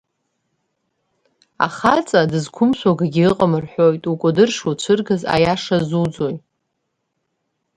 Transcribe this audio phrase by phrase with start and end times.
[1.65, 6.35] Ахаҵа дызқәымшәо акгьы ыҟам рҳәоит, укәадыр шуцәыргаз аиаша зуӡои?